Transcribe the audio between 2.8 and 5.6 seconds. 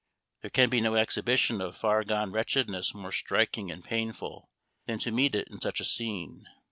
more striking and painful than to meet it